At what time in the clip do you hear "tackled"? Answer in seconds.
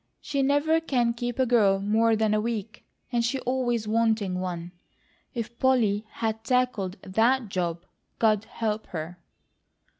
6.43-6.97